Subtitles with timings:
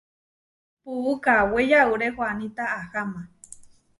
[0.81, 3.21] Puú kawé yauré huaníta aháma.